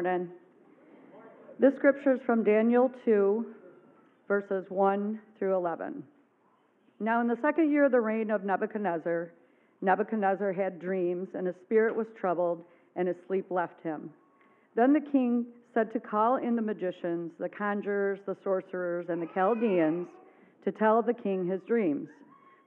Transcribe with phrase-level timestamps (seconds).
[0.00, 0.28] Morning.
[1.58, 3.46] This scripture is from Daniel 2,
[4.28, 6.04] verses 1 through 11.
[7.00, 9.32] Now, in the second year of the reign of Nebuchadnezzar,
[9.82, 12.62] Nebuchadnezzar had dreams, and his spirit was troubled,
[12.94, 14.10] and his sleep left him.
[14.76, 19.28] Then the king said to call in the magicians, the conjurers, the sorcerers, and the
[19.34, 20.06] Chaldeans
[20.64, 22.06] to tell the king his dreams.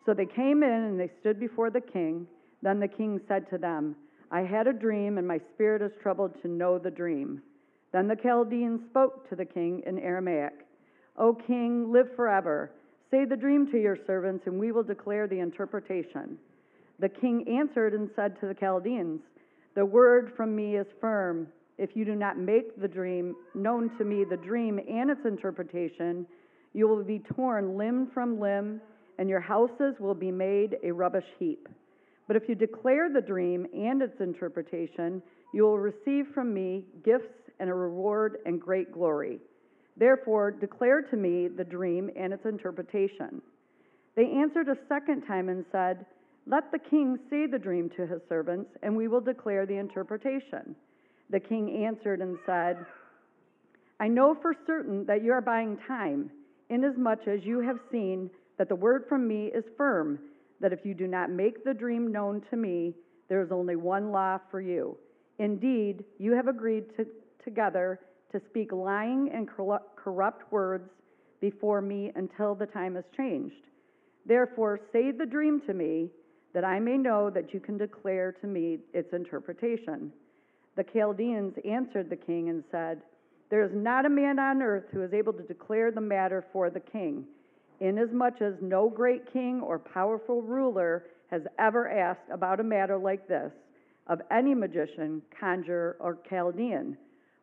[0.05, 2.27] So they came in and they stood before the king.
[2.61, 3.95] Then the king said to them,
[4.31, 7.41] I had a dream, and my spirit is troubled to know the dream.
[7.91, 10.53] Then the Chaldeans spoke to the king in Aramaic
[11.17, 12.71] O king, live forever.
[13.11, 16.37] Say the dream to your servants, and we will declare the interpretation.
[16.99, 19.19] The king answered and said to the Chaldeans,
[19.75, 21.47] The word from me is firm.
[21.77, 26.25] If you do not make the dream known to me, the dream and its interpretation,
[26.73, 28.79] you will be torn limb from limb,
[29.17, 31.67] and your houses will be made a rubbish heap.
[32.27, 35.21] But if you declare the dream and its interpretation,
[35.53, 39.39] you will receive from me gifts and a reward and great glory.
[39.97, 43.41] Therefore, declare to me the dream and its interpretation.
[44.15, 46.05] They answered a second time and said,
[46.47, 50.75] Let the king say the dream to his servants, and we will declare the interpretation.
[51.29, 52.85] The king answered and said,
[53.99, 56.31] I know for certain that you are buying time,
[56.69, 60.19] inasmuch as you have seen that the word from me is firm,
[60.61, 62.93] that if you do not make the dream known to me,
[63.27, 64.97] there is only one law for you.
[65.39, 67.05] Indeed, you have agreed to,
[67.43, 67.99] together
[68.31, 70.89] to speak lying and corrupt words
[71.41, 73.67] before me until the time is changed.
[74.25, 76.09] Therefore, say the dream to me,
[76.53, 80.11] that I may know that you can declare to me its interpretation.
[80.75, 83.01] The Chaldeans answered the king and said,
[83.49, 86.69] There is not a man on earth who is able to declare the matter for
[86.69, 87.25] the king,
[87.81, 93.27] inasmuch as no great king or powerful ruler has ever asked about a matter like
[93.27, 93.51] this
[94.07, 96.97] of any magician, conjurer, or Chaldean.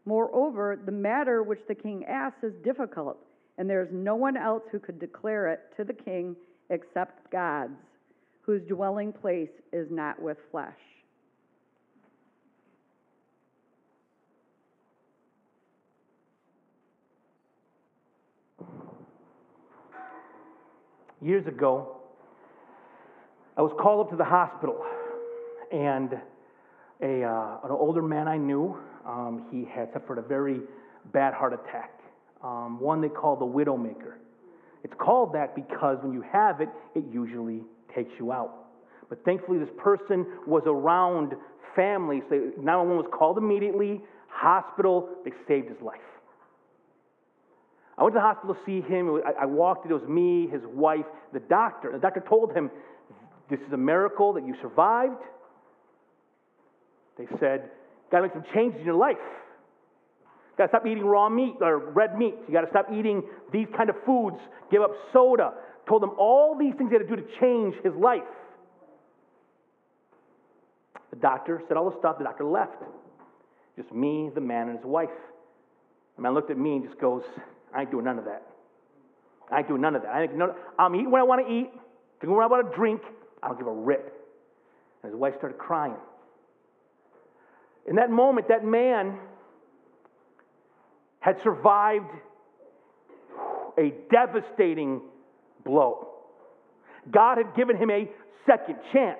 [0.04, 3.18] Moreover, the matter which the king asks is difficult,
[3.58, 6.36] and there is no one else who could declare it to the king
[6.70, 7.78] except God's,
[8.42, 10.78] whose dwelling place is not with flesh.
[21.20, 21.96] Years ago,
[23.56, 24.84] I was called up to the hospital,
[25.72, 26.12] and
[27.02, 30.60] a, uh, an older man I knew um, he had suffered a very
[31.12, 31.98] bad heart attack,
[32.44, 34.14] um, one they call the widowmaker.
[34.84, 37.62] It's called that because when you have it, it usually
[37.92, 38.66] takes you out.
[39.08, 41.34] But thankfully, this person was around
[41.74, 45.98] family, so 911 was called immediately, hospital, they saved his life.
[47.98, 49.20] I went to the hospital to see him.
[49.38, 51.90] I walked it, it was me, his wife, the doctor.
[51.92, 52.70] The doctor told him,
[53.50, 55.20] This is a miracle that you survived.
[57.18, 57.70] They said,
[58.12, 59.16] Got to make some changes in your life.
[60.56, 62.34] Got to stop eating raw meat or red meat.
[62.46, 63.22] You got to stop eating
[63.52, 64.38] these kind of foods.
[64.70, 65.54] Give up soda.
[65.88, 68.22] Told him all these things he had to do to change his life.
[71.10, 72.18] The doctor said all the stuff.
[72.18, 72.80] The doctor left.
[73.76, 75.10] Just me, the man, and his wife.
[76.16, 77.22] The man looked at me and just goes,
[77.74, 78.42] I ain't doing none of that.
[79.50, 80.08] I ain't doing none of that.
[80.08, 81.70] I ain't, no, I'm eating what I want to eat,
[82.20, 83.02] drinking what I want to drink.
[83.42, 84.14] I don't give a rip.
[85.02, 85.96] And his wife started crying.
[87.86, 89.18] In that moment, that man
[91.20, 92.10] had survived
[93.78, 95.00] a devastating
[95.64, 96.08] blow.
[97.10, 98.08] God had given him a
[98.46, 99.18] second chance.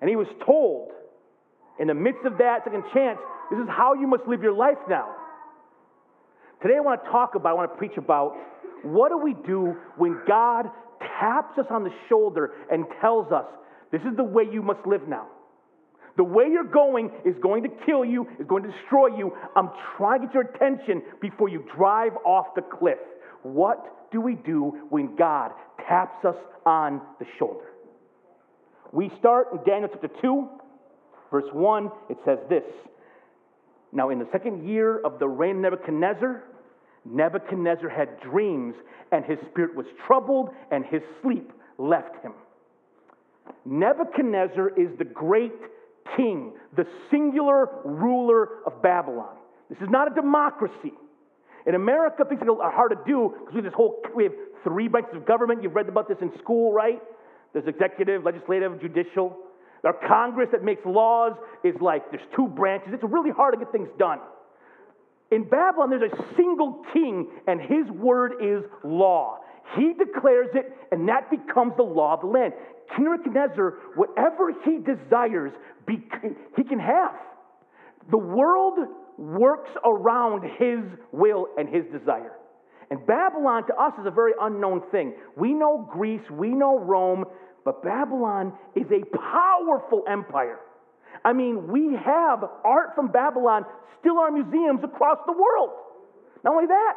[0.00, 0.92] And he was told,
[1.78, 3.18] in the midst of that second chance,
[3.50, 5.14] this is how you must live your life now.
[6.64, 8.38] Today, I want to talk about, I want to preach about
[8.84, 10.64] what do we do when God
[11.20, 13.44] taps us on the shoulder and tells us,
[13.92, 15.26] this is the way you must live now.
[16.16, 19.36] The way you're going is going to kill you, is going to destroy you.
[19.54, 22.96] I'm trying to get your attention before you drive off the cliff.
[23.42, 25.50] What do we do when God
[25.86, 27.66] taps us on the shoulder?
[28.90, 30.48] We start in Daniel chapter 2,
[31.30, 31.90] verse 1.
[32.08, 32.64] It says this
[33.92, 36.44] Now, in the second year of the reign of Nebuchadnezzar,
[37.04, 38.74] Nebuchadnezzar had dreams,
[39.12, 42.32] and his spirit was troubled, and his sleep left him.
[43.64, 45.52] Nebuchadnezzar is the great
[46.16, 49.36] king, the singular ruler of Babylon.
[49.68, 50.92] This is not a democracy.
[51.66, 54.32] In America, things are hard to do because we have this whole we have
[54.64, 55.62] three branches of government.
[55.62, 57.00] You've read about this in school, right?
[57.52, 59.36] There's executive, legislative, judicial.
[59.82, 62.90] Our Congress that makes laws is like there's two branches.
[62.92, 64.18] It's really hard to get things done.
[65.30, 69.38] In Babylon, there's a single king, and his word is law.
[69.76, 72.52] He declares it, and that becomes the law of the land.
[72.94, 75.52] King Nebuchadnezzar, whatever he desires,
[75.88, 77.14] he can have.
[78.10, 78.78] The world
[79.16, 80.80] works around his
[81.12, 82.32] will and his desire.
[82.90, 85.14] And Babylon to us is a very unknown thing.
[85.36, 87.24] We know Greece, we know Rome,
[87.64, 90.58] but Babylon is a powerful empire.
[91.24, 93.64] I mean, we have art from Babylon
[94.00, 95.70] still our museums across the world.
[96.44, 96.94] Not only that,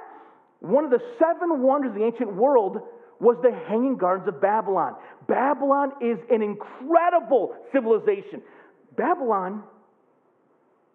[0.60, 2.82] one of the seven wonders of the ancient world
[3.20, 4.96] was the Hanging Gardens of Babylon.
[5.28, 8.42] Babylon is an incredible civilization.
[8.96, 9.64] Babylon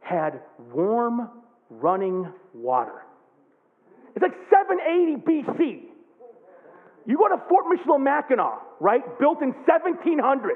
[0.01, 0.41] had
[0.73, 1.31] warm
[1.71, 3.03] running water.
[4.15, 5.83] It's like 780 BC.
[7.07, 9.03] You go to Fort Michilimackinac, right?
[9.19, 10.55] Built in 1700.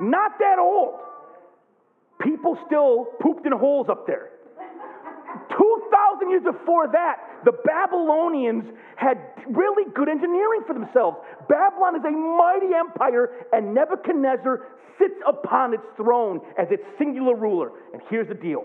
[0.00, 0.94] Not that old.
[2.20, 4.30] People still pooped in holes up there.
[5.50, 8.64] 2,000 years before that, the Babylonians
[8.96, 9.18] had
[9.48, 11.18] really good engineering for themselves.
[11.48, 14.66] Babylon is a mighty empire, and Nebuchadnezzar
[14.98, 17.70] sits upon its throne as its singular ruler.
[17.92, 18.64] And here's the deal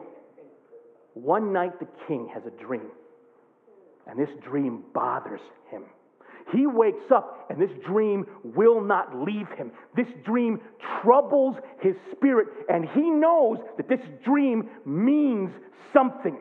[1.13, 2.89] one night, the king has a dream,
[4.07, 5.83] and this dream bothers him.
[6.51, 9.71] He wakes up and this dream will not leave him.
[9.95, 10.59] This dream
[11.01, 15.51] troubles his spirit, and he knows that this dream means
[15.93, 16.37] something.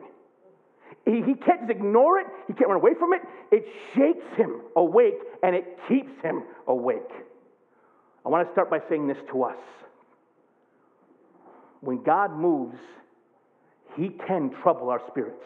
[1.05, 3.23] He, can't just ignore it, he can't run away from it.
[3.51, 7.11] It shakes him awake and it keeps him awake.
[8.25, 9.57] I want to start by saying this to us.
[11.81, 12.79] When God moves,
[13.97, 15.45] he can trouble our spirits.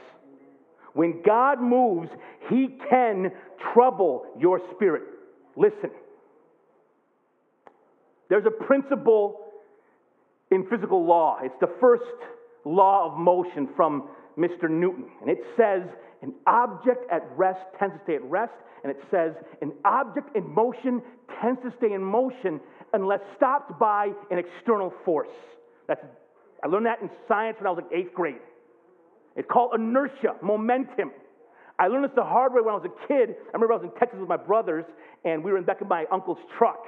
[0.96, 2.08] When God moves,
[2.48, 3.31] He can
[3.75, 5.02] trouble your spirit.
[5.54, 5.90] Listen,
[8.31, 9.43] there's a principle
[10.50, 11.38] in physical law.
[11.43, 12.02] It's the first
[12.64, 14.08] law of motion from
[14.38, 14.70] Mr.
[14.70, 15.04] Newton.
[15.20, 15.82] And it says,
[16.22, 18.54] an object at rest tends to stay at rest.
[18.82, 21.02] And it says, an object in motion
[21.43, 22.58] tends to stay in motion
[22.94, 25.28] unless stopped by an external force.
[25.88, 26.00] That's,
[26.64, 28.40] I learned that in science when I was like eighth grade.
[29.36, 31.12] It's called inertia, momentum.
[31.78, 33.36] I learned this the hard way when I was a kid.
[33.36, 34.84] I remember I was in Texas with my brothers,
[35.24, 36.80] and we were in the back of my uncle's truck.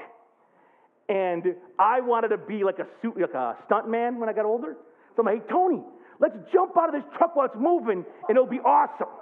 [1.08, 1.44] And
[1.78, 4.76] I wanted to be like a suit, like a stunt man when I got older.
[5.14, 5.82] So I'm like, hey, Tony,
[6.20, 9.12] let's jump out of this truck while it's moving, and it'll be awesome.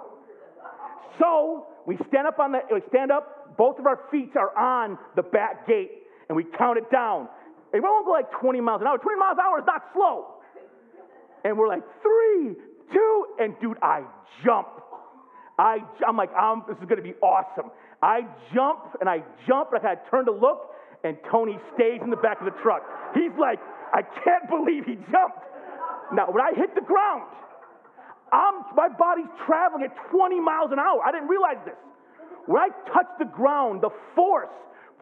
[1.19, 4.97] So we stand up on the, we stand up, both of our feet are on
[5.15, 5.91] the back gate,
[6.29, 7.27] and we count it down.
[7.73, 8.97] And we won't go like 20 miles an hour.
[8.97, 10.35] 20 miles an hour is not slow.
[11.43, 12.55] And we're like, three,
[12.93, 14.03] two, and dude, I
[14.45, 14.67] jump.
[15.59, 17.71] I, I'm like, I'm, this is going to be awesome.
[18.01, 18.21] I
[18.53, 20.69] jump and I jump, and I kind of turn to look,
[21.03, 22.83] and Tony stays in the back of the truck.
[23.15, 23.59] He's like,
[23.93, 25.41] I can't believe he jumped.
[26.13, 27.25] Now, when I hit the ground,
[28.31, 31.01] I'm, my body's traveling at 20 miles an hour.
[31.03, 31.79] I didn't realize this.
[32.45, 34.53] When I touched the ground, the force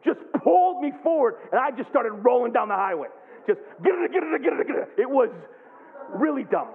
[0.05, 3.09] just pulled me forward, and I just started rolling down the highway.
[3.47, 4.89] Just get it, get it, get it, get it.
[4.97, 5.29] It was
[6.13, 6.69] really dumb.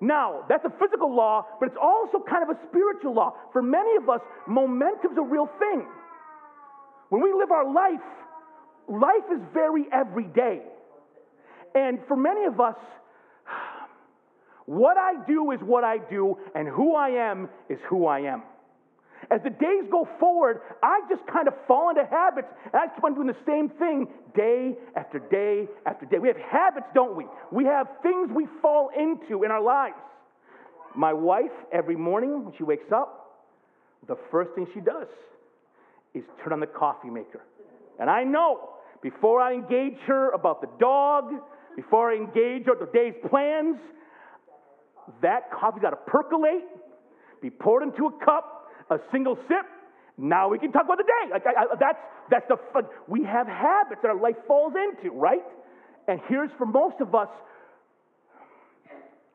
[0.00, 3.34] Now, that's a physical law, but it's also kind of a spiritual law.
[3.52, 5.86] For many of us, momentum's a real thing.
[7.08, 8.04] When we live our life,
[8.88, 10.62] life is very everyday.
[11.74, 12.76] And for many of us,
[14.66, 18.42] what I do is what I do, and who I am is who I am.
[19.30, 23.04] As the days go forward, I just kind of fall into habits, and I keep
[23.04, 26.18] on doing the same thing day after day after day.
[26.18, 27.26] We have habits, don't we?
[27.52, 29.96] We have things we fall into in our lives.
[30.96, 33.44] My wife, every morning when she wakes up,
[34.06, 35.08] the first thing she does
[36.14, 37.42] is turn on the coffee maker.
[38.00, 38.70] And I know
[39.02, 41.32] before I engage her about the dog,
[41.76, 43.76] before I engage her the day's plans,
[45.22, 46.64] that coffee's got to percolate,
[47.40, 48.57] be poured into a cup,
[48.90, 49.66] a single sip,
[50.16, 51.30] now we can talk about the day.
[51.30, 51.98] Like I, I, that's
[52.30, 52.84] that's the fun.
[53.06, 55.44] we have habits that our life falls into, right?
[56.08, 57.28] And here's for most of us,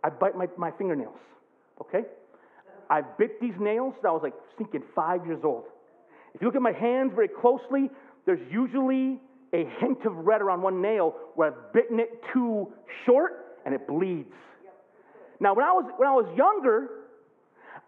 [0.03, 1.17] I bite my, my fingernails.
[1.81, 2.01] Okay,
[2.89, 3.93] I bit these nails.
[4.05, 5.65] I was like thinking five years old.
[6.33, 7.89] If you look at my hands very closely,
[8.25, 9.19] there's usually
[9.53, 12.74] a hint of red around one nail where I've bitten it too
[13.05, 14.33] short and it bleeds.
[15.39, 16.89] Now, when I was when I was younger,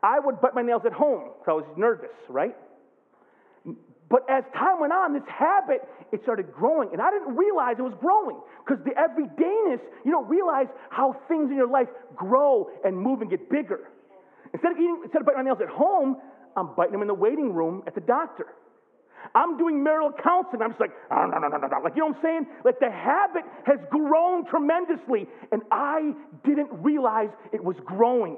[0.06, 2.56] I would bite my nails at home because I was nervous, right?
[4.08, 5.82] But as time went on, this habit,
[6.14, 6.90] it started growing.
[6.94, 11.50] And I didn't realize it was growing because the everydayness, you don't realize how things
[11.50, 13.90] in your life grow and move and get bigger.
[14.54, 16.18] Instead of, eating, instead of biting my nails at home,
[16.56, 18.46] I'm biting them in the waiting room at the doctor.
[19.34, 20.62] I'm doing marital counseling.
[20.62, 21.78] I'm just like, oh, no, no, no, no, no.
[21.84, 22.46] Like, you know what I'm saying?
[22.64, 26.14] Like, the habit has grown tremendously, and I
[26.46, 28.38] didn't realize it was growing.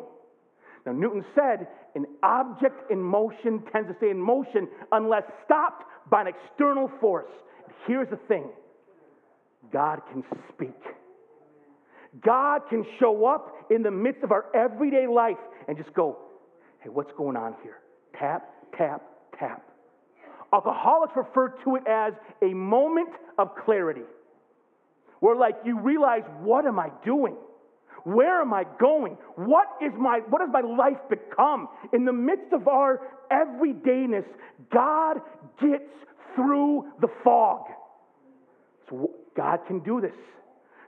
[0.88, 6.22] Now, Newton said an object in motion tends to stay in motion unless stopped by
[6.22, 7.30] an external force.
[7.86, 8.46] Here's the thing
[9.72, 10.80] God can speak.
[12.26, 15.36] God can show up in the midst of our everyday life
[15.68, 16.20] and just go,
[16.80, 17.80] hey, what's going on here?
[18.18, 19.02] Tap, tap,
[19.38, 19.62] tap.
[20.54, 24.04] Alcoholics refer to it as a moment of clarity,
[25.20, 27.36] where like you realize, what am I doing?
[28.04, 29.18] Where am I going?
[29.36, 31.68] What is my what has my life become?
[31.94, 33.02] In the midst of our
[33.32, 34.26] everydayness,
[34.72, 35.18] God
[35.62, 35.90] gets
[36.36, 37.66] through the fog.
[38.90, 40.16] So God can do this.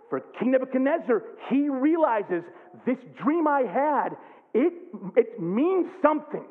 [0.10, 2.44] For King Nebuchadnezzar, he realizes
[2.86, 4.10] this dream I had,
[4.54, 4.74] it,
[5.16, 6.46] it means something.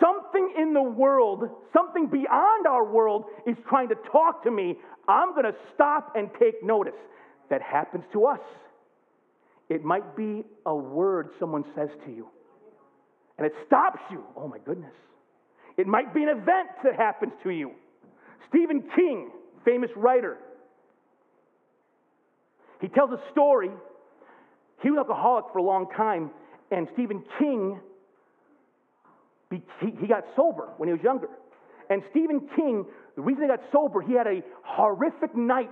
[0.00, 4.76] Something in the world, something beyond our world is trying to talk to me.
[5.08, 6.94] I'm going to stop and take notice.
[7.50, 8.40] That happens to us.
[9.68, 12.28] It might be a word someone says to you,
[13.36, 14.24] and it stops you.
[14.36, 14.94] Oh my goodness.
[15.76, 17.72] It might be an event that happens to you.
[18.48, 19.30] Stephen King,
[19.64, 20.38] famous writer,
[22.80, 23.70] he tells a story.
[24.82, 26.30] He was alcoholic for a long time,
[26.70, 27.80] and Stephen King,
[29.50, 31.28] he, got sober when he was younger.
[31.90, 32.84] And Stephen King,
[33.16, 35.70] the reason he got sober, he had a horrific night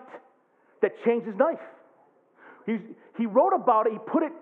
[0.83, 1.61] that changed his life.
[2.65, 2.81] He's,
[3.17, 4.33] he wrote about it, he put it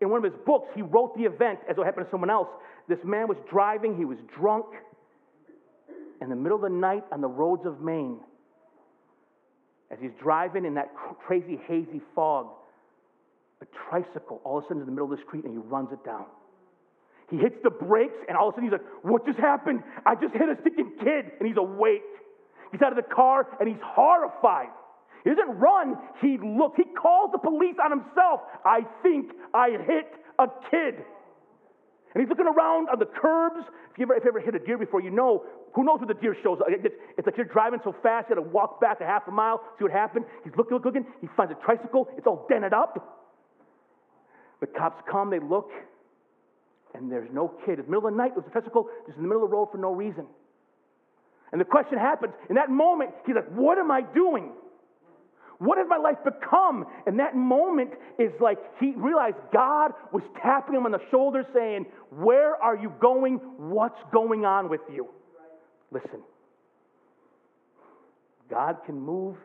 [0.00, 0.68] in one of his books.
[0.74, 2.48] He wrote the event as it happened to someone else.
[2.88, 4.66] This man was driving, he was drunk.
[6.20, 8.20] In the middle of the night on the roads of Maine,
[9.90, 10.92] as he's driving in that
[11.26, 12.48] crazy, hazy fog,
[13.60, 15.92] a tricycle all of a sudden in the middle of the street and he runs
[15.92, 16.26] it down.
[17.30, 19.82] He hits the brakes and all of a sudden he's like, What just happened?
[20.04, 21.32] I just hit a sticking kid.
[21.38, 22.02] And he's awake.
[22.72, 24.74] He's out of the car and he's horrified.
[25.24, 26.76] He doesn't run, he looks.
[26.76, 28.40] He calls the police on himself.
[28.64, 31.04] I think I hit a kid.
[32.14, 33.64] And he's looking around on the curbs.
[33.92, 36.08] If you ever, if you ever hit a deer before, you know who knows where
[36.08, 36.66] the deer shows up.
[36.68, 39.30] It's, it's like you're driving so fast, you got to walk back a half a
[39.30, 40.26] mile, see what happened.
[40.44, 41.06] He's looking, looking.
[41.20, 42.08] He finds a tricycle.
[42.18, 43.20] It's all dented up.
[44.60, 45.70] The cops come, they look,
[46.94, 47.78] and there's no kid.
[47.78, 48.32] It's the middle of the night.
[48.34, 50.26] There's a tricycle just in the middle of the road for no reason.
[51.52, 54.52] And the question happens in that moment, he's like, What am I doing?
[55.62, 56.86] What has my life become?
[57.06, 61.86] And that moment is like he realized God was tapping him on the shoulder saying,
[62.10, 63.36] Where are you going?
[63.58, 65.08] What's going on with you?
[65.92, 66.20] Listen,
[68.50, 69.36] God can move,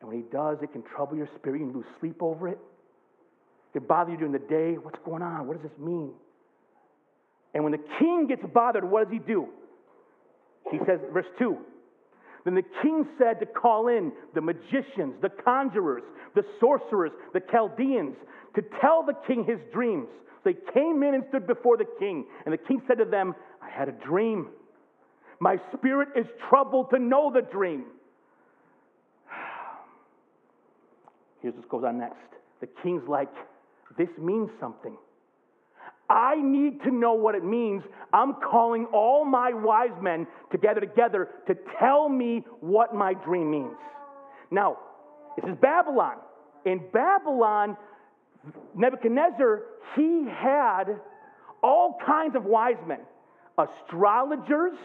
[0.00, 1.60] and when He does, it can trouble your spirit.
[1.60, 2.58] You can lose sleep over it.
[3.74, 4.78] It can bother you during the day.
[4.80, 5.46] What's going on?
[5.46, 6.12] What does this mean?
[7.52, 9.48] And when the king gets bothered, what does he do?
[10.70, 11.58] He says, verse 2
[12.44, 16.02] Then the king said to call in the magicians, the conjurers,
[16.34, 18.16] the sorcerers, the Chaldeans,
[18.54, 20.08] to tell the king his dreams.
[20.44, 22.24] They came in and stood before the king.
[22.44, 24.48] And the king said to them, I had a dream.
[25.38, 27.84] My spirit is troubled to know the dream.
[31.42, 32.16] Here's what goes on next.
[32.60, 33.32] The king's like,
[33.98, 34.96] This means something.
[36.08, 37.82] I need to know what it means.
[38.12, 43.76] I'm calling all my wise men together together to tell me what my dream means.
[44.50, 44.78] Now,
[45.36, 46.16] this is Babylon.
[46.64, 47.76] In Babylon,
[48.74, 49.62] Nebuchadnezzar,
[49.96, 51.00] he had
[51.62, 53.00] all kinds of wise men,
[53.58, 54.78] astrologers,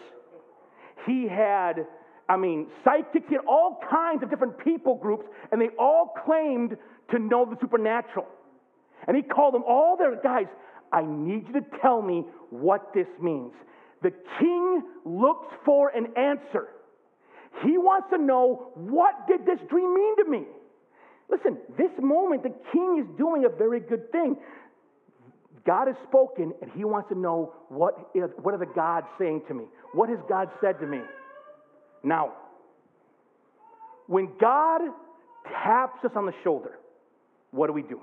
[1.05, 1.85] he had,
[2.27, 6.77] I mean, psychics, he had all kinds of different people groups, and they all claimed
[7.11, 8.25] to know the supernatural.
[9.07, 10.47] And he called them all their guys,
[10.91, 13.53] I need you to tell me what this means.
[14.01, 16.69] The king looks for an answer.
[17.63, 20.43] He wants to know what did this dream mean to me?
[21.29, 24.37] Listen, this moment the king is doing a very good thing.
[25.65, 29.41] God has spoken, and he wants to know what, is, what are the gods saying
[29.47, 29.63] to me?
[29.93, 31.01] What has God said to me?
[32.03, 32.33] Now,
[34.05, 34.81] when God
[35.63, 36.77] taps us on the shoulder,
[37.49, 37.99] what do we do?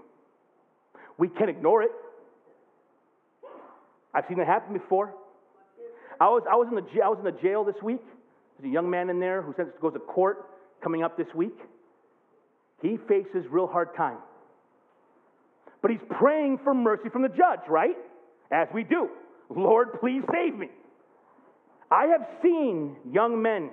[1.19, 1.93] We can ignore it.
[4.15, 5.15] I've seen it happen before.
[6.21, 8.03] I was, I was, in, the, I was in the jail this week.
[8.59, 10.49] There's a young man in there who goes to court
[10.83, 11.57] coming up this week.
[12.83, 14.19] He faces real hard time.
[15.81, 17.97] But he's praying for mercy from the judge, right?
[18.53, 19.09] As we do.
[19.49, 20.69] Lord, please save me.
[21.91, 23.71] I have seen young men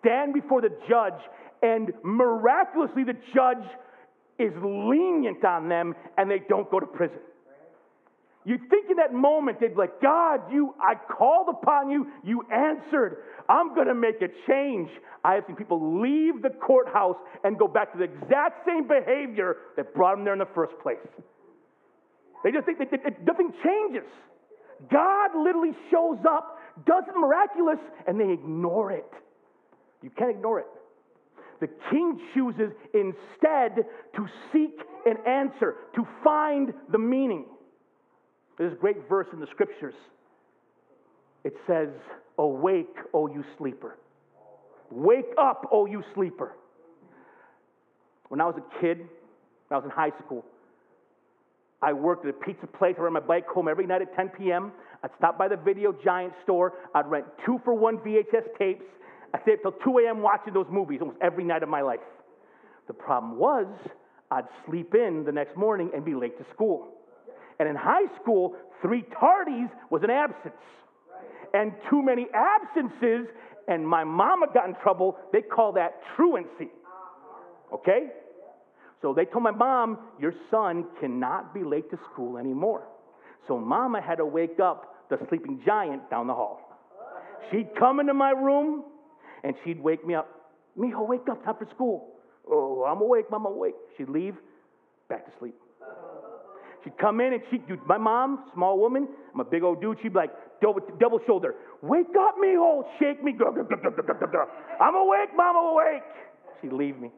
[0.00, 1.20] stand before the judge,
[1.62, 3.64] and miraculously, the judge
[4.38, 7.18] is lenient on them and they don't go to prison.
[8.48, 12.46] You'd think in that moment they'd be like, God, you, I called upon you, you
[12.50, 13.18] answered.
[13.46, 14.88] I'm going to make a change.
[15.22, 19.56] I have seen people leave the courthouse and go back to the exact same behavior
[19.76, 20.96] that brought them there in the first place.
[22.42, 22.88] They just think that,
[23.26, 24.08] nothing changes.
[24.90, 29.12] God literally shows up, does it miraculous, and they ignore it.
[30.02, 30.66] You can't ignore it.
[31.60, 33.84] the king chooses instead
[34.16, 37.44] to seek an answer, to find the meaning.
[38.58, 39.94] There's a great verse in the scriptures.
[41.44, 41.88] It says,
[42.38, 43.96] Awake, O you sleeper.
[44.90, 46.52] Wake up, O you sleeper.
[48.28, 49.08] When I was a kid, when
[49.70, 50.44] I was in high school,
[51.80, 52.96] I worked at a pizza place.
[52.98, 54.72] I rode my bike home every night at 10 p.m.
[55.04, 56.74] I'd stop by the Video Giant store.
[56.94, 58.84] I'd rent two for one VHS tapes.
[59.32, 60.20] I'd stay up till 2 a.m.
[60.20, 62.00] watching those movies almost every night of my life.
[62.88, 63.66] The problem was,
[64.30, 66.88] I'd sleep in the next morning and be late to school.
[67.58, 70.54] And in high school, three tardies was an absence.
[71.54, 73.26] And too many absences,
[73.66, 75.16] and my mama got in trouble.
[75.32, 76.70] They call that truancy.
[77.72, 78.08] Okay?
[79.02, 82.86] So they told my mom, Your son cannot be late to school anymore.
[83.46, 86.60] So mama had to wake up the sleeping giant down the hall.
[87.50, 88.84] She'd come into my room
[89.42, 90.28] and she'd wake me up.
[90.78, 92.14] Mijo, wake up, time for school.
[92.50, 93.74] Oh, I'm awake, mama, awake.
[93.96, 94.34] She'd leave,
[95.08, 95.54] back to sleep.
[96.88, 99.98] She'd come in and she'd, do my mom, small woman, I'm a big old dude,
[100.02, 100.30] she'd be like,
[100.62, 103.36] double, double shoulder, wake up, mijo, shake me.
[103.36, 106.02] I'm awake, mom, I'm awake.
[106.62, 107.10] She'd leave me.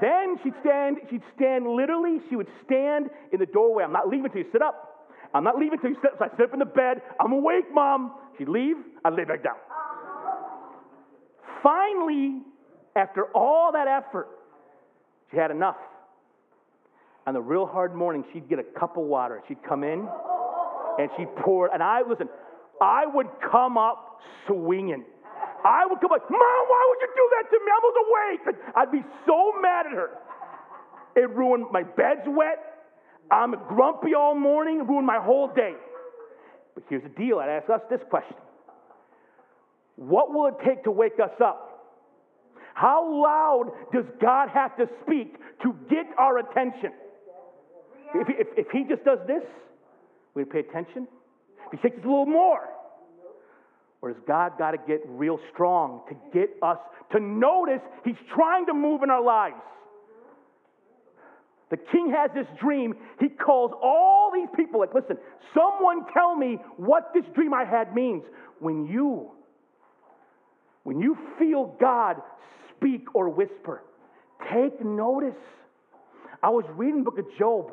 [0.00, 3.84] Then she'd stand, she'd stand literally, she would stand in the doorway.
[3.84, 5.10] I'm not leaving until you sit up.
[5.34, 6.18] I'm not leaving until you sit up.
[6.18, 7.02] So I sit up in the bed.
[7.20, 8.14] I'm awake, mom.
[8.38, 9.56] She'd leave, I'd lay back down.
[11.62, 12.40] Finally,
[12.96, 14.28] after all that effort,
[15.30, 15.76] she had enough.
[17.26, 19.42] On the real hard morning, she'd get a cup of water.
[19.46, 20.08] She'd come in
[20.98, 21.72] and she'd pour it.
[21.74, 22.28] And I, listen,
[22.80, 25.04] I would come up swinging.
[25.64, 27.70] I would come like, Mom, why would you do that to me?
[27.70, 28.56] I was awake.
[28.74, 30.10] I'd be so mad at her.
[31.14, 32.58] It ruined my bed's wet.
[33.30, 34.84] I'm grumpy all morning.
[34.86, 35.74] Ruined my whole day.
[36.74, 38.36] But here's the deal I'd ask us this question
[39.96, 41.68] What will it take to wake us up?
[42.74, 46.90] How loud does God have to speak to get our attention?
[48.14, 49.42] If, if, if he just does this,
[50.34, 51.06] we pay attention.
[51.72, 52.68] If he takes us a little more,
[54.02, 56.78] or has God got to get real strong to get us
[57.12, 59.62] to notice He's trying to move in our lives?
[61.70, 62.94] The king has this dream.
[63.18, 65.16] He calls all these people, like, listen,
[65.54, 68.24] someone tell me what this dream I had means.
[68.58, 69.30] When you,
[70.82, 72.16] when you feel God
[72.76, 73.82] speak or whisper,
[74.52, 75.38] take notice.
[76.42, 77.72] I was reading the book of Job,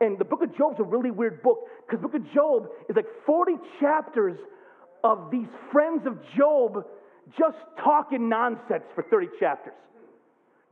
[0.00, 2.96] and the book of Job's a really weird book because the book of Job is
[2.96, 4.38] like 40 chapters
[5.04, 6.84] of these friends of Job
[7.38, 9.74] just talking nonsense for 30 chapters.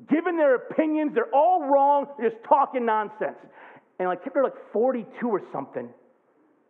[0.09, 3.39] Giving their opinions, they're all wrong, they're just talking nonsense.
[3.99, 5.89] And like chapter like 42 or something,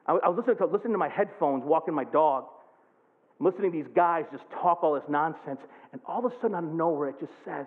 [0.07, 2.45] I, I was listening to, listening to my headphones, walking my dog,
[3.39, 5.61] I'm listening to these guys just talk all this nonsense,
[5.93, 7.67] and all of a sudden out of nowhere it just says,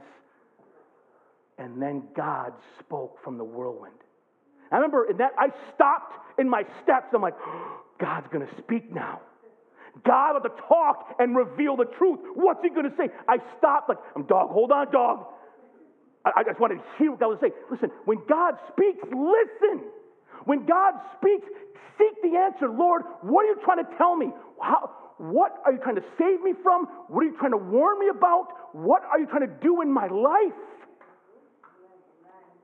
[1.58, 3.94] and then God spoke from the whirlwind.
[4.72, 7.08] I remember in that I stopped in my steps.
[7.14, 7.36] I'm like,
[8.00, 9.22] God's going to speak now.
[10.06, 12.20] God ought to talk and reveal the truth.
[12.36, 13.10] What's he going to say?
[13.28, 15.26] I stopped, like, I'm dog, hold on, dog.
[16.24, 17.54] I, I just wanted to hear what God was saying.
[17.72, 19.84] Listen, when God speaks, listen.
[20.46, 21.48] When God speaks,
[21.98, 22.70] seek the answer.
[22.70, 24.32] Lord, what are you trying to tell me?
[24.62, 26.86] How, what are you trying to save me from?
[27.10, 28.48] What are you trying to warn me about?
[28.74, 30.54] What are you trying to do in my life?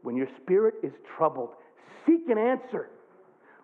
[0.04, 1.50] When your spirit is troubled,
[2.06, 2.90] seek an answer.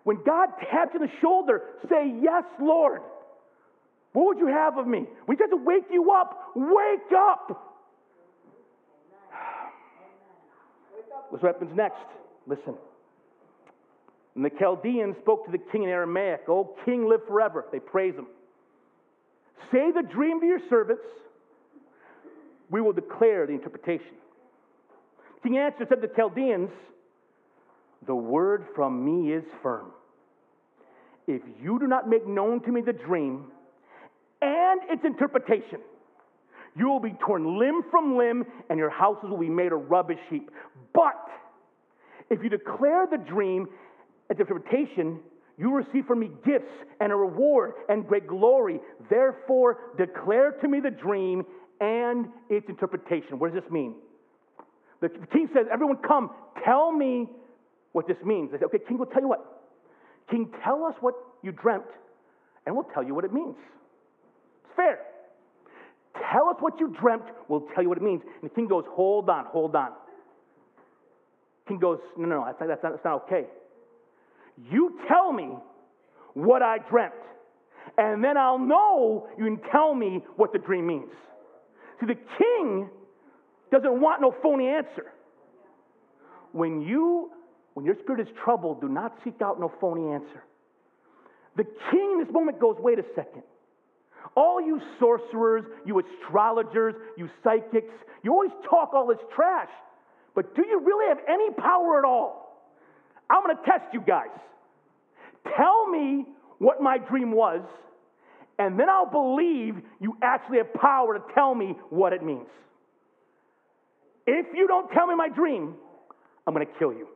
[0.04, 3.02] When God taps you on the shoulder, say, Yes, Lord.
[4.12, 5.06] What would you have of me?
[5.26, 6.52] We try to wake you up.
[6.54, 7.78] Wake up.
[11.30, 12.04] What's what happens next.
[12.46, 12.74] Listen.
[14.34, 16.42] And the Chaldeans spoke to the king in Aramaic.
[16.48, 17.64] Oh, king, live forever.
[17.72, 18.26] They praise him.
[19.70, 21.02] Say the dream to your servants.
[22.70, 24.14] We will declare the interpretation.
[25.42, 26.70] King answered, said to the Chaldeans,
[28.06, 29.92] The word from me is firm.
[31.26, 33.46] If you do not make known to me the dream,
[34.42, 35.78] and its interpretation.
[36.76, 40.18] You will be torn limb from limb, and your houses will be made a rubbish
[40.28, 40.50] heap.
[40.92, 41.28] But
[42.28, 43.68] if you declare the dream
[44.28, 45.20] and interpretation,
[45.58, 48.80] you receive from me gifts and a reward and great glory.
[49.08, 51.44] Therefore, declare to me the dream
[51.80, 53.38] and its interpretation.
[53.38, 53.94] What does this mean?
[55.00, 56.30] The king says, Everyone come,
[56.64, 57.28] tell me
[57.92, 58.50] what this means.
[58.50, 59.44] They say, Okay, king, we'll tell you what.
[60.30, 61.84] King, tell us what you dreamt,
[62.66, 63.56] and we'll tell you what it means
[64.64, 65.00] It's fair.
[66.32, 68.22] Tell us what you dreamt, we'll tell you what it means.
[68.40, 69.90] And the king goes, Hold on, hold on.
[71.68, 73.46] King goes, No, no, no, that's not, that's not, that's not okay.
[74.70, 75.50] You tell me
[76.34, 77.14] what I dreamt,
[77.98, 81.10] and then I'll know you can tell me what the dream means.
[82.00, 82.88] See, the king
[83.70, 85.12] doesn't want no phony answer.
[86.52, 87.30] When you,
[87.74, 90.44] when your spirit is troubled, do not seek out no phony answer.
[91.56, 93.42] The king in this moment goes, wait a second.
[94.36, 99.68] All you sorcerers, you astrologers, you psychics, you always talk all this trash,
[100.34, 102.42] but do you really have any power at all?
[103.28, 104.28] I'm to test you guys.
[105.56, 106.26] Tell me
[106.58, 107.62] what my dream was,
[108.58, 112.46] and then I'll believe you actually have power to tell me what it means.
[114.26, 115.74] If you don't tell me my dream,
[116.46, 117.08] I'm to kill you.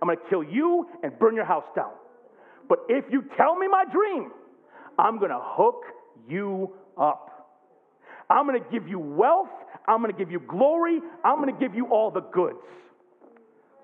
[0.00, 1.92] I'm going to kill you and burn your house down.
[2.68, 4.30] But if you tell me my dream,
[4.98, 5.82] I'm going to hook
[6.28, 7.28] you up.
[8.30, 9.48] I'm going to give you wealth.
[9.86, 11.00] I'm going to give you glory.
[11.24, 12.58] I'm going to give you all the goods.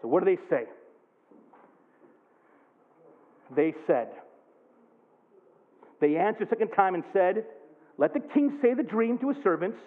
[0.03, 0.65] So, what do they say?
[3.57, 4.09] They said,
[6.01, 7.45] they answered a second time and said,
[7.97, 9.79] Let the king say the dream to his servants,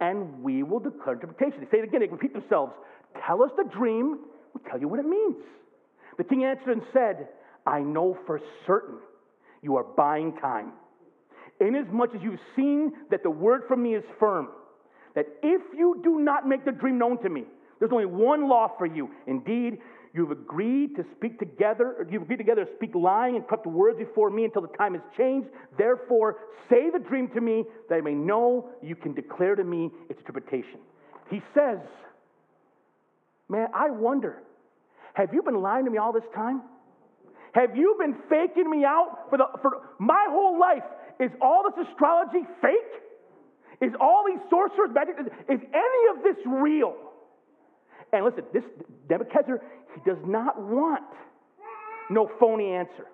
[0.00, 1.60] and we will declare interpretation.
[1.60, 2.72] They say it again, they repeat themselves.
[3.26, 4.18] Tell us the dream,
[4.54, 5.36] we'll tell you what it means.
[6.18, 7.28] The king answered and said,
[7.66, 8.98] I know for certain
[9.62, 10.72] you are buying time.
[11.60, 14.48] Inasmuch as you've seen that the word from me is firm,
[15.14, 17.44] that if you do not make the dream known to me,
[17.78, 19.10] there's only one law for you.
[19.26, 19.78] Indeed,
[20.14, 24.30] you've agreed to speak together, you've agreed together to speak lying and corrupt words before
[24.30, 25.48] me until the time is changed.
[25.76, 26.36] Therefore,
[26.68, 30.18] say the dream to me that I may know you can declare to me its
[30.20, 30.80] interpretation.
[31.30, 31.78] He says,
[33.50, 34.42] Man, I wonder,
[35.14, 36.62] have you been lying to me all this time?
[37.52, 40.84] Have you been faking me out for the for my whole life?
[41.18, 43.02] Is all this astrology fake?
[43.80, 45.16] Is all these sorcerers magic?
[45.48, 46.94] Is any of this real?
[48.12, 48.62] And listen, this
[49.08, 49.60] Nebuchadnezzar,
[49.94, 51.04] he does not want
[52.08, 53.06] no phony answer.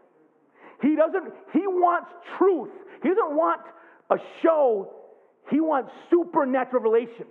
[0.82, 2.70] He doesn't, he wants truth.
[3.02, 3.62] He doesn't want
[4.10, 4.92] a show,
[5.50, 7.26] he wants supernatural revelation.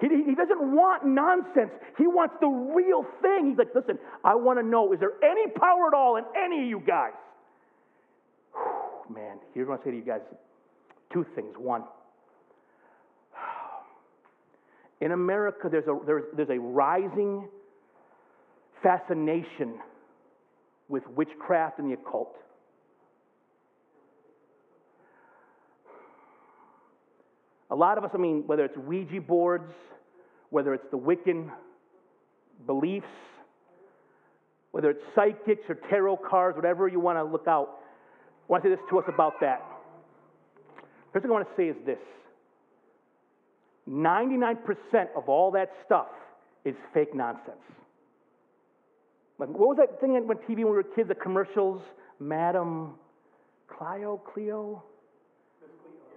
[0.00, 1.70] He, he doesn't want nonsense.
[1.96, 3.50] He wants the real thing.
[3.50, 6.62] He's like, listen, I want to know is there any power at all in any
[6.62, 7.12] of you guys?
[8.52, 10.20] Whew, man, here's what I say to you guys
[11.12, 11.54] two things.
[11.58, 11.84] One,
[15.00, 17.48] in America, there's a, there's, there's a rising
[18.82, 19.74] fascination
[20.88, 22.34] with witchcraft and the occult.
[27.72, 29.72] A lot of us, I mean, whether it's Ouija boards,
[30.50, 31.50] whether it's the Wiccan
[32.66, 33.06] beliefs,
[34.72, 37.78] whether it's psychics or tarot cards, whatever you want to look out,
[38.46, 39.62] I want to say this to us about that.
[41.14, 41.98] First thing I want to say is this
[43.88, 44.56] 99%
[45.16, 46.08] of all that stuff
[46.66, 47.56] is fake nonsense.
[49.38, 51.80] Like, what was that thing when TV when we were kids, the commercials?
[52.20, 52.96] Madam
[53.66, 54.82] Clio, Cleo?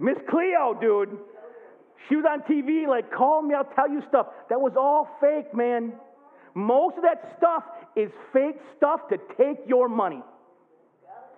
[0.02, 1.18] Miss Cleo, dude.
[2.08, 4.28] She was on TV, like, call me, I'll tell you stuff.
[4.50, 5.94] That was all fake, man.
[6.54, 7.64] Most of that stuff
[7.96, 10.22] is fake stuff to take your money.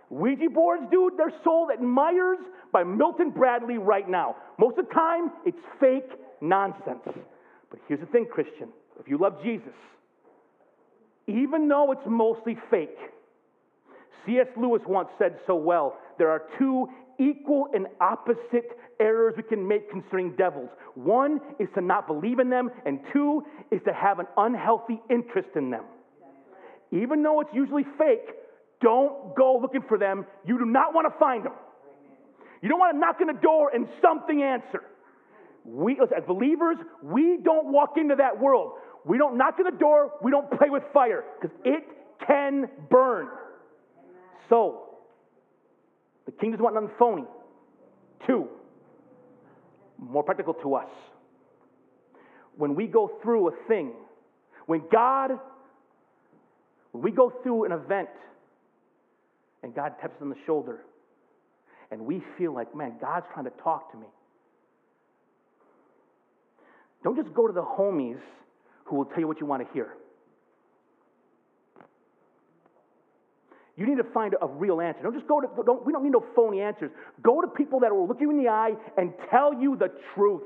[0.09, 4.35] Ouija boards, dude, they're sold at Meijer's by Milton Bradley right now.
[4.57, 6.09] Most of the time, it's fake
[6.41, 7.03] nonsense.
[7.69, 8.69] But here's the thing, Christian.
[8.99, 9.73] If you love Jesus,
[11.27, 12.97] even though it's mostly fake,
[14.25, 14.47] C.S.
[14.57, 16.87] Lewis once said so well there are two
[17.19, 20.69] equal and opposite errors we can make concerning devils.
[20.95, 25.49] One is to not believe in them, and two is to have an unhealthy interest
[25.55, 25.83] in them.
[26.91, 28.33] Even though it's usually fake,
[28.81, 30.25] don't go looking for them.
[30.45, 31.53] You do not want to find them.
[32.61, 34.83] You don't want to knock on the door and something answer.
[35.65, 38.73] We, as believers, we don't walk into that world.
[39.05, 40.13] We don't knock on the door.
[40.21, 41.83] We don't play with fire because it
[42.25, 43.27] can burn.
[44.49, 44.85] So,
[46.25, 47.23] the king doesn't want nothing phony.
[48.25, 48.47] Two,
[49.97, 50.89] more practical to us.
[52.55, 53.93] When we go through a thing,
[54.65, 55.31] when God,
[56.91, 58.09] when we go through an event
[59.63, 60.81] and God taps on the shoulder
[61.91, 64.07] and we feel like, man, God's trying to talk to me.
[67.03, 68.19] Don't just go to the homies
[68.85, 69.93] who will tell you what you want to hear.
[73.77, 75.03] You need to find a real answer.
[75.03, 76.89] Don't just go to, don't, we don't need no phony answers.
[77.21, 80.41] Go to people that will look you in the eye and tell you the truth.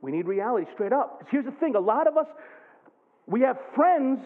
[0.00, 1.18] We need reality straight up.
[1.18, 2.26] Because Here's the thing a lot of us,
[3.26, 4.20] we have friends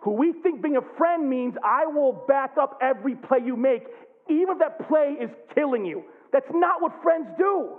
[0.00, 3.82] who we think being a friend means I will back up every play you make,
[4.30, 6.04] even if that play is killing you.
[6.32, 7.72] That's not what friends do.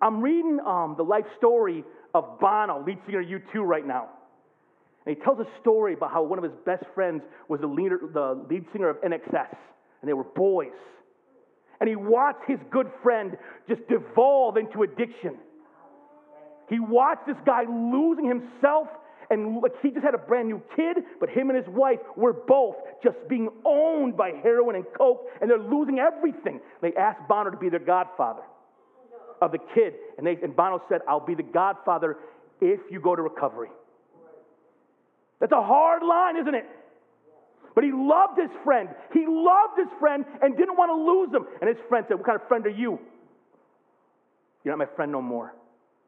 [0.00, 1.82] I'm reading um, the life story
[2.14, 4.10] of Bono, lead singer of U2 right now.
[5.06, 8.00] And he tells a story about how one of his best friends was the, leader,
[8.12, 9.56] the lead singer of INXS,
[10.00, 10.68] and they were boys.
[11.80, 13.36] And he watched his good friend
[13.68, 15.36] just devolve into addiction.
[16.68, 18.88] He watched this guy losing himself
[19.30, 22.32] and like he just had a brand new kid, but him and his wife were
[22.32, 26.60] both just being owned by heroin and coke, and they're losing everything.
[26.80, 28.42] They asked Bono to be their godfather
[29.42, 32.18] of the kid, and, they, and Bono said, I'll be the godfather
[32.60, 33.68] if you go to recovery.
[35.40, 36.66] That's a hard line, isn't it?
[37.74, 38.88] But he loved his friend.
[39.12, 41.46] He loved his friend and didn't want to lose him.
[41.60, 42.98] And his friend said, What kind of friend are you?
[44.64, 45.52] You're not my friend no more.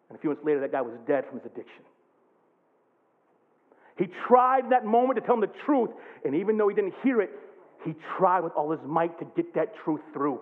[0.09, 1.85] And a few months later, that guy was dead from his addiction.
[3.99, 5.91] He tried that moment to tell him the truth,
[6.25, 7.31] and even though he didn't hear it,
[7.85, 10.41] he tried with all his might to get that truth through.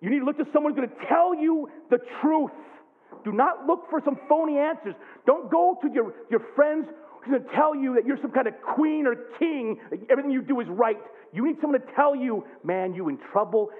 [0.00, 2.50] You need to look to someone who's going to tell you the truth.
[3.24, 4.94] Do not look for some phony answers.
[5.26, 6.86] Don't go to your, your friends
[7.32, 9.78] to tell you that you're some kind of queen or king,
[10.10, 10.98] everything you do is right.
[11.32, 13.70] You need someone to tell you, man, you in trouble.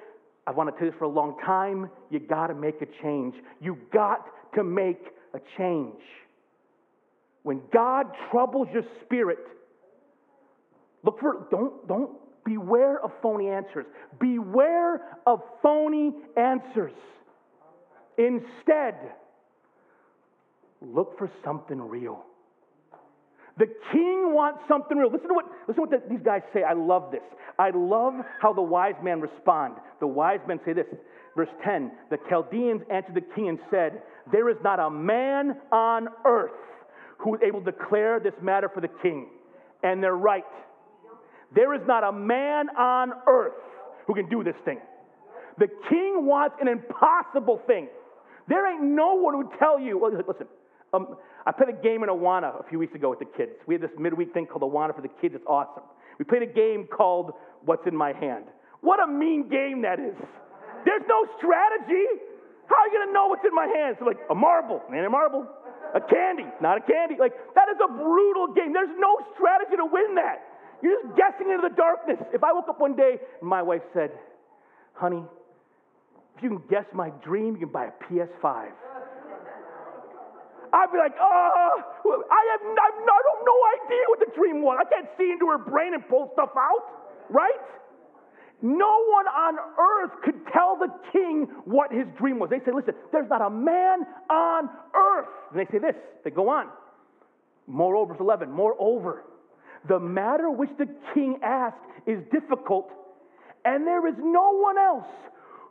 [0.46, 1.90] I want to tell you this for a long time.
[2.10, 3.34] You got to make a change.
[3.60, 5.00] You got to make
[5.34, 6.00] a change.
[7.42, 9.38] When God troubles your spirit,
[11.02, 12.10] look for, don't, don't
[12.44, 13.86] beware of phony answers.
[14.18, 16.92] Beware of phony answers.
[18.16, 18.94] Instead,
[20.80, 22.24] look for something real.
[23.58, 25.10] The king wants something real.
[25.10, 26.62] Listen to what, listen to what these guys say.
[26.62, 27.22] I love this.
[27.58, 29.74] I love how the wise men respond.
[30.00, 30.86] The wise men say this.
[31.36, 36.08] Verse 10 The Chaldeans answered the king and said, There is not a man on
[36.24, 36.52] earth
[37.18, 39.28] who is able to declare this matter for the king.
[39.82, 40.44] And they're right.
[41.54, 43.54] There is not a man on earth
[44.06, 44.78] who can do this thing.
[45.58, 47.88] The king wants an impossible thing.
[48.48, 50.00] There ain't no one who would tell you.
[50.26, 50.46] Listen,
[50.92, 53.52] um, I played a game in Awana a few weeks ago with the kids.
[53.66, 55.34] We had this midweek thing called Awana for the kids.
[55.34, 55.84] It's awesome.
[56.18, 57.32] We played a game called
[57.64, 58.44] What's in My Hand.
[58.80, 60.16] What a mean game that is.
[60.84, 62.06] There's no strategy.
[62.66, 63.96] How are you going to know what's in my hand?
[63.98, 65.46] So like a marble, ain't a marble.
[65.94, 67.16] A candy, not a candy.
[67.18, 68.74] Like, that is a brutal game.
[68.74, 70.44] There's no strategy to win that.
[70.82, 72.18] You're just guessing into the darkness.
[72.32, 74.10] If I woke up one day and my wife said,
[74.92, 75.22] honey,
[76.36, 78.68] if you can guess my dream, you can buy a PS5.
[80.72, 81.82] I'd be like, oh,
[82.30, 84.78] I have, I have no idea what the dream was.
[84.80, 86.84] I can't see into her brain and pull stuff out,
[87.30, 87.60] right?
[88.60, 92.50] No one on earth could tell the king what his dream was.
[92.50, 95.28] They say, listen, there's not a man on earth.
[95.52, 96.66] And they say this, they go on.
[97.66, 99.24] Moreover, verse 11, moreover,
[99.88, 101.76] the matter which the king asked
[102.06, 102.90] is difficult,
[103.64, 105.06] and there is no one else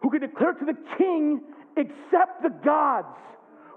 [0.01, 1.41] who can declare to the king
[1.75, 3.17] except the gods,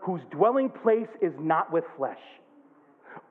[0.00, 2.18] whose dwelling place is not with flesh.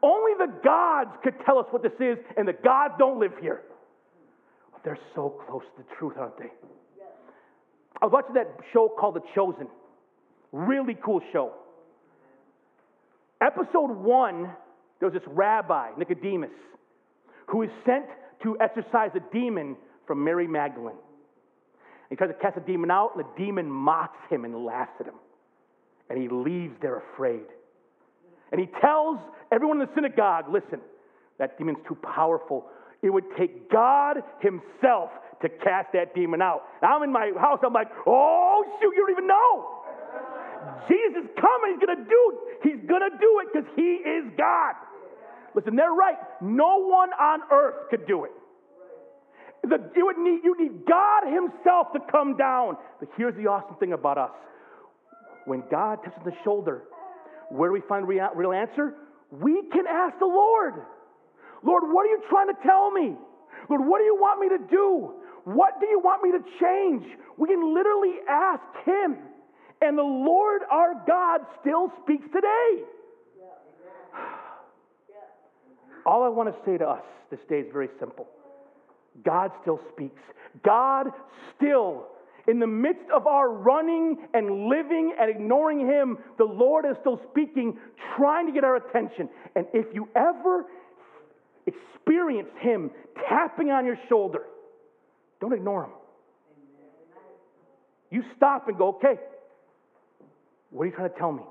[0.02, 3.62] Only the gods could tell us what this is, and the gods don't live here.
[4.84, 6.52] They're so close to the truth, aren't they?
[8.02, 9.68] I was watching that show called The Chosen.
[10.52, 11.54] Really cool show.
[13.42, 14.50] Episode one,
[15.00, 16.50] there was this rabbi, Nicodemus,
[17.48, 18.06] who is sent
[18.44, 19.76] to exorcise a demon
[20.08, 20.96] from Mary Magdalene.
[22.10, 25.06] He tries to cast a demon out, and the demon mocks him and laughs at
[25.06, 25.16] him.
[26.10, 27.46] And he leaves there afraid.
[28.52, 29.20] And he tells
[29.52, 30.82] everyone in the synagogue listen,
[31.38, 32.66] that demon's too powerful
[33.02, 35.10] it would take God Himself
[35.42, 36.64] to cast that demon out.
[36.82, 39.76] Now I'm in my house, I'm like, oh, shoot, you don't even know.
[40.90, 44.76] Jesus is coming, He's gonna do He's gonna do it because He is God.
[45.56, 46.18] Listen, they're right.
[46.42, 48.32] No one on earth could do it.
[49.64, 52.78] The, you, would need, you need God Himself to come down.
[53.00, 54.32] But here's the awesome thing about us
[55.46, 56.84] when God touches on the shoulder,
[57.50, 58.96] where do we find real, real answer?
[59.32, 60.74] We can ask the Lord.
[61.64, 63.16] Lord, what are you trying to tell me?
[63.70, 65.14] Lord, what do you want me to do?
[65.46, 67.06] What do you want me to change?
[67.38, 69.18] We can literally ask Him.
[69.82, 72.84] And the Lord our God still speaks today.
[76.06, 78.28] All I want to say to us this day is very simple
[79.24, 80.22] God still speaks.
[80.64, 81.08] God
[81.56, 82.08] still,
[82.50, 87.22] in the midst of our running and living and ignoring Him, the Lord is still
[87.30, 87.78] speaking,
[88.18, 89.30] trying to get our attention.
[89.56, 90.66] And if you ever
[91.68, 92.90] experience Him
[93.28, 94.44] tapping on your shoulder,
[95.40, 95.92] don't ignore Him.
[98.10, 99.20] You stop and go, okay,
[100.72, 101.44] what are you trying to tell me?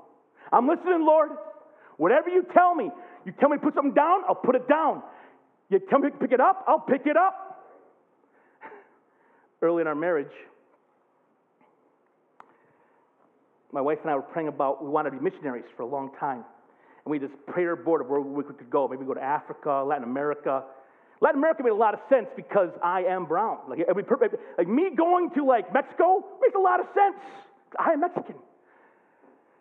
[0.51, 1.29] I'm listening, Lord.
[1.95, 2.89] Whatever you tell me,
[3.25, 5.01] you tell me to put something down, I'll put it down.
[5.69, 7.63] You tell me to pick it up, I'll pick it up.
[9.61, 10.31] Early in our marriage,
[13.71, 16.11] my wife and I were praying about we wanted to be missionaries for a long
[16.19, 16.43] time.
[17.05, 18.87] And we just prayer board of where we could go.
[18.87, 20.63] Maybe go to Africa, Latin America.
[21.21, 23.57] Latin America made a lot of sense because I am brown.
[23.67, 24.03] Like, every,
[24.57, 27.17] like me going to like Mexico makes a lot of sense.
[27.77, 28.35] I am Mexican.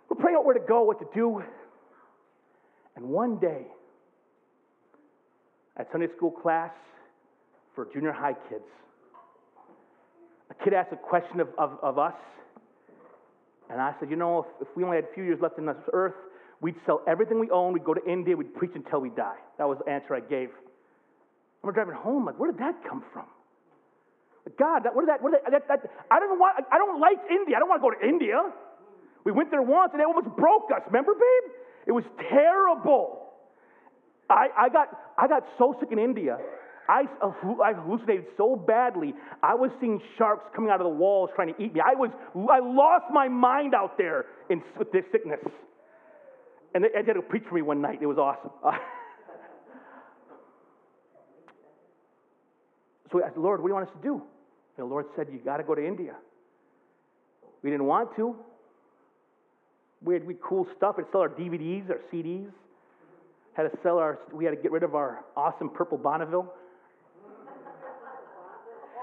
[0.09, 1.43] We're praying out where to go, what to do.
[2.97, 3.67] And one day,
[5.77, 6.73] at Sunday school class
[7.75, 8.65] for junior high kids,
[10.51, 12.15] a kid asked a question of, of, of us.
[13.71, 15.67] And I said, you know, if, if we only had a few years left on
[15.67, 16.15] this earth,
[16.61, 19.37] we'd sell everything we own, we'd go to India, we'd preach until we die.
[19.59, 20.51] That was the answer I gave.
[21.63, 23.27] We're driving home, like, where did that come from?
[24.59, 27.57] God, that, did that, did that, that, that, I don't want, I don't like India.
[27.57, 28.41] I don't want to go to India.
[29.25, 30.81] We went there once and it almost broke us.
[30.87, 31.53] Remember, babe?
[31.87, 33.29] It was terrible.
[34.31, 36.39] I, I, got, I got so sick in India.
[36.89, 39.15] I, uh, I hallucinated so badly.
[39.43, 41.81] I was seeing sharks coming out of the walls trying to eat me.
[41.81, 42.11] I, was,
[42.51, 45.41] I lost my mind out there in, with this sickness.
[46.75, 47.99] And they, they had to preach for me one night.
[48.01, 48.51] It was awesome.
[53.13, 54.23] so said, Lord, what do you want us to do?
[54.79, 56.15] And the Lord said, You got to go to India.
[57.63, 58.35] We didn't want to.
[60.03, 60.95] We had we had cool stuff.
[60.97, 62.51] We had to sell our DVDs, our CDs.
[63.55, 64.21] Had to sell our.
[64.33, 66.53] We had to get rid of our awesome purple Bonneville.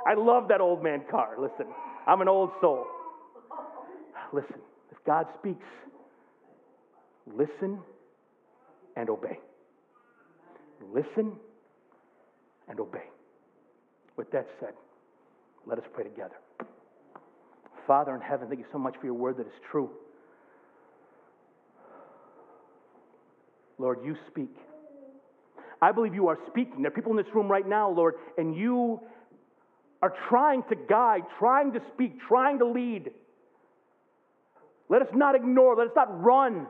[0.05, 1.35] I love that old man car.
[1.39, 1.65] Listen,
[2.07, 2.85] I'm an old soul.
[4.33, 4.59] Listen,
[4.91, 5.65] if God speaks,
[7.25, 7.79] listen
[8.95, 9.39] and obey.
[10.93, 11.33] Listen
[12.67, 13.05] and obey.
[14.17, 14.73] With that said,
[15.65, 16.35] let us pray together.
[17.87, 19.89] Father in heaven, thank you so much for your word that is true.
[23.77, 24.55] Lord, you speak.
[25.81, 26.81] I believe you are speaking.
[26.81, 29.01] There are people in this room right now, Lord, and you
[30.05, 33.09] are trying to guide, trying to speak, trying to lead.
[34.87, 36.67] Let us not ignore, let us not run.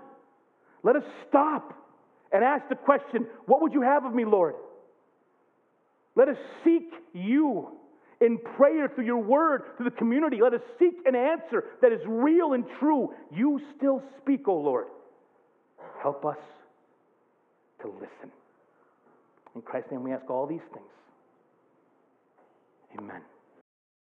[0.84, 1.74] Let us stop
[2.32, 4.56] and ask the question What would you have of me, Lord?
[6.16, 7.72] Let us seek you
[8.22, 10.38] in prayer through your word, through the community.
[10.42, 13.14] Let us seek an answer that is real and true.
[13.34, 14.86] You still speak, O oh Lord.
[16.02, 16.38] Help us
[17.82, 18.32] to listen.
[19.56, 20.86] In Christ's name, we ask all these things.
[22.98, 23.22] Amen.